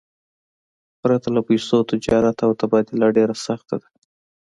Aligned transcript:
پرته 1.01 1.27
له 1.35 1.41
پیسو، 1.47 1.77
تجارت 1.91 2.37
او 2.45 2.51
تبادله 2.59 3.07
ډېره 3.17 3.35
سخته 3.45 3.75
ده. 3.81 3.87